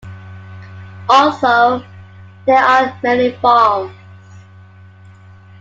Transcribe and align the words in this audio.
Also, 1.07 1.85
there 2.47 2.57
are 2.57 2.97
many 3.03 3.33
farms. 3.33 3.95